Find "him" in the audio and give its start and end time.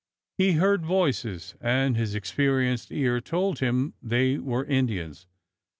3.59-3.93